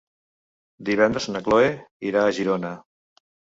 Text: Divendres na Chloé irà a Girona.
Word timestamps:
Divendres 0.91 1.29
na 1.35 1.43
Chloé 1.49 1.69
irà 2.11 2.25
a 2.25 2.35
Girona. 2.41 2.75